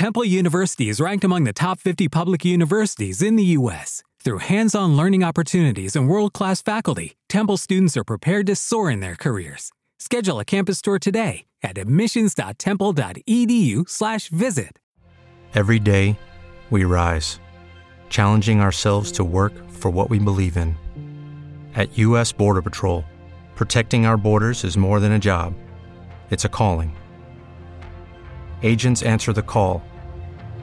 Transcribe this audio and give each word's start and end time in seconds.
Temple 0.00 0.24
University 0.24 0.88
is 0.88 0.96
ranked 0.98 1.24
among 1.24 1.44
the 1.44 1.52
top 1.52 1.78
50 1.78 2.08
public 2.08 2.42
universities 2.42 3.20
in 3.20 3.36
the 3.36 3.44
U.S. 3.58 4.02
Through 4.24 4.38
hands 4.38 4.74
on 4.74 4.96
learning 4.96 5.22
opportunities 5.22 5.94
and 5.94 6.08
world 6.08 6.32
class 6.32 6.62
faculty, 6.62 7.18
Temple 7.28 7.58
students 7.58 7.98
are 7.98 8.04
prepared 8.04 8.46
to 8.46 8.56
soar 8.56 8.90
in 8.90 9.00
their 9.00 9.14
careers. 9.14 9.72
Schedule 9.98 10.40
a 10.40 10.44
campus 10.46 10.80
tour 10.80 10.98
today 10.98 11.44
at 11.62 11.76
admissions.temple.edu/slash 11.76 14.28
visit. 14.28 14.78
Every 15.54 15.78
day, 15.78 16.18
we 16.70 16.84
rise, 16.84 17.38
challenging 18.08 18.62
ourselves 18.62 19.12
to 19.12 19.22
work 19.22 19.52
for 19.68 19.90
what 19.90 20.08
we 20.08 20.18
believe 20.18 20.56
in. 20.56 20.78
At 21.74 21.98
U.S. 21.98 22.32
Border 22.32 22.62
Patrol, 22.62 23.04
protecting 23.54 24.06
our 24.06 24.16
borders 24.16 24.64
is 24.64 24.78
more 24.78 24.98
than 24.98 25.12
a 25.12 25.18
job, 25.18 25.52
it's 26.30 26.46
a 26.46 26.48
calling. 26.48 26.96
Agents 28.62 29.02
answer 29.02 29.34
the 29.34 29.42
call, 29.42 29.82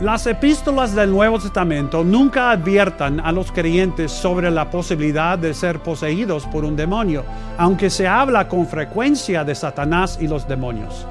Las 0.00 0.26
epístolas 0.26 0.92
del 0.92 1.12
Nuevo 1.12 1.38
Testamento 1.38 2.02
nunca 2.02 2.50
adviertan 2.50 3.20
a 3.20 3.30
los 3.30 3.52
creyentes 3.52 4.10
sobre 4.10 4.50
la 4.50 4.68
posibilidad 4.68 5.38
de 5.38 5.54
ser 5.54 5.78
poseídos 5.84 6.46
por 6.46 6.64
un 6.64 6.74
demonio, 6.74 7.24
aunque 7.56 7.88
se 7.90 8.08
habla 8.08 8.48
con 8.48 8.66
frecuencia 8.66 9.44
de 9.44 9.54
Satanás 9.54 10.18
y 10.20 10.26
los 10.26 10.48
demonios. 10.48 11.06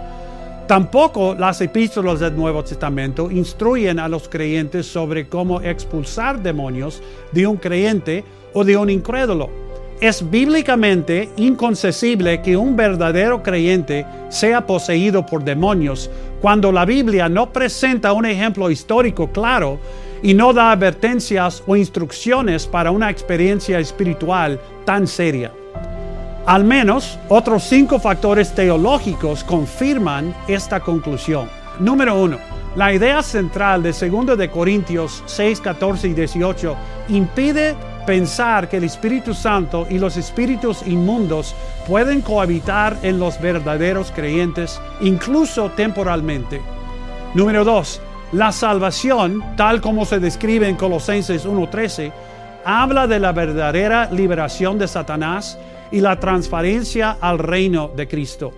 Tampoco 0.67 1.33
las 1.33 1.61
epístolas 1.61 2.19
del 2.19 2.35
Nuevo 2.35 2.61
Testamento 2.61 3.31
instruyen 3.31 3.99
a 3.99 4.09
los 4.09 4.27
creyentes 4.27 4.85
sobre 4.85 5.29
cómo 5.29 5.61
expulsar 5.61 6.43
demonios 6.43 7.01
de 7.31 7.47
un 7.47 7.55
creyente 7.55 8.25
o 8.53 8.65
de 8.65 8.75
un 8.75 8.89
incrédulo. 8.89 9.62
Es 10.03 10.29
bíblicamente 10.29 11.29
inconcesible 11.37 12.41
que 12.41 12.57
un 12.57 12.75
verdadero 12.75 13.41
creyente 13.41 14.05
sea 14.27 14.67
poseído 14.67 15.25
por 15.25 15.45
demonios 15.45 16.09
cuando 16.41 16.73
la 16.73 16.83
Biblia 16.83 17.29
no 17.29 17.53
presenta 17.53 18.11
un 18.11 18.25
ejemplo 18.25 18.69
histórico 18.69 19.31
claro 19.31 19.79
y 20.21 20.33
no 20.33 20.51
da 20.51 20.73
advertencias 20.73 21.63
o 21.65 21.77
instrucciones 21.77 22.67
para 22.67 22.91
una 22.91 23.09
experiencia 23.09 23.79
espiritual 23.79 24.59
tan 24.83 25.07
seria. 25.07 25.53
Al 26.47 26.65
menos 26.65 27.17
otros 27.29 27.63
cinco 27.63 27.97
factores 27.97 28.53
teológicos 28.53 29.41
confirman 29.45 30.35
esta 30.49 30.81
conclusión. 30.81 31.47
Número 31.79 32.21
uno, 32.21 32.39
la 32.75 32.93
idea 32.93 33.23
central 33.23 33.81
de 33.81 33.93
2 33.93 34.37
de 34.37 34.51
Corintios 34.51 35.23
6, 35.27 35.61
14 35.61 36.09
y 36.09 36.13
18 36.13 36.75
impide 37.07 37.77
pensar 38.05 38.69
que 38.69 38.77
el 38.77 38.83
Espíritu 38.83 39.33
Santo 39.33 39.87
y 39.89 39.97
los 39.97 40.17
espíritus 40.17 40.85
inmundos 40.85 41.55
pueden 41.87 42.21
cohabitar 42.21 42.97
en 43.03 43.19
los 43.19 43.39
verdaderos 43.39 44.11
creyentes, 44.11 44.79
incluso 45.01 45.69
temporalmente. 45.71 46.61
Número 47.33 47.63
2. 47.63 48.01
La 48.33 48.51
salvación, 48.51 49.43
tal 49.55 49.81
como 49.81 50.05
se 50.05 50.19
describe 50.19 50.67
en 50.67 50.75
Colosenses 50.75 51.45
1.13, 51.45 52.11
habla 52.65 53.07
de 53.07 53.19
la 53.19 53.31
verdadera 53.31 54.09
liberación 54.11 54.79
de 54.79 54.87
Satanás 54.87 55.57
y 55.91 55.99
la 55.99 56.19
transferencia 56.19 57.17
al 57.21 57.39
reino 57.39 57.91
de 57.95 58.07
Cristo. 58.07 58.53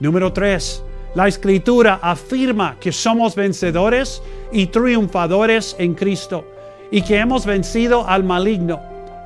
Número 0.00 0.32
3. 0.32 0.84
La 1.14 1.28
escritura 1.28 1.98
afirma 2.00 2.76
que 2.80 2.92
somos 2.92 3.34
vencedores 3.34 4.22
y 4.52 4.66
triunfadores 4.66 5.76
en 5.78 5.94
Cristo 5.94 6.44
y 6.92 7.02
que 7.02 7.18
hemos 7.18 7.44
vencido 7.44 8.06
al 8.06 8.22
maligno. 8.22 8.80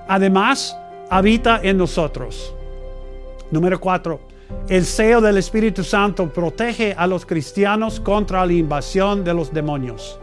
Además, 0.08 0.78
habita 1.10 1.60
en 1.62 1.76
nosotros. 1.76 2.54
Número 3.50 3.78
4. 3.78 4.20
El 4.68 4.84
sello 4.84 5.20
del 5.20 5.36
Espíritu 5.36 5.82
Santo 5.82 6.32
protege 6.32 6.94
a 6.96 7.06
los 7.08 7.26
cristianos 7.26 7.98
contra 7.98 8.46
la 8.46 8.52
invasión 8.52 9.24
de 9.24 9.34
los 9.34 9.52
demonios. 9.52 10.18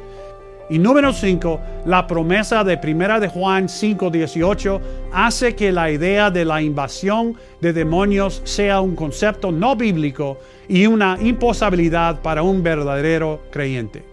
Y 0.70 0.80
número 0.80 1.12
5, 1.12 1.60
la 1.86 2.08
promesa 2.08 2.64
de 2.64 2.78
Primera 2.78 3.20
de 3.20 3.28
Juan 3.28 3.68
5:18 3.68 4.80
hace 5.12 5.54
que 5.54 5.74
la 5.74 5.92
idea 5.92 6.32
de 6.32 6.46
la 6.46 6.62
invasión 6.62 7.36
de 7.60 7.74
demonios 7.74 8.42
sea 8.46 8.80
un 8.80 8.96
concepto 8.96 9.52
no 9.52 9.76
bíblico 9.76 10.40
y 10.70 10.88
una 10.88 11.18
imposibilidad 11.22 12.22
para 12.22 12.44
un 12.44 12.64
verdadero 12.64 13.42
creyente. 13.52 14.13